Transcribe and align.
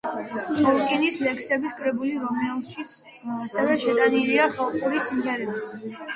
ტოლკინის 0.59 1.19
ლექსების 1.25 1.75
კრებული, 1.81 2.13
რომელშიც 2.23 2.97
ასევე 3.35 3.77
შეტანილია 3.85 4.49
ხალხური 4.59 5.05
სიმღერები. 5.11 5.95